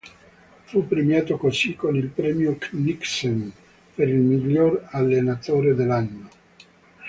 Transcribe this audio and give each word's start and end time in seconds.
Fu 0.63 0.87
premiato 0.87 1.37
così 1.37 1.75
con 1.75 1.95
il 1.95 2.07
premio 2.07 2.57
Kniksen 2.57 3.51
per 3.93 4.07
il 4.07 4.15
miglior 4.17 4.87
allenatore 4.89 5.75
dell'anno. 5.75 6.29